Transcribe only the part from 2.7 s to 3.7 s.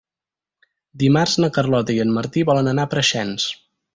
anar a Preixens.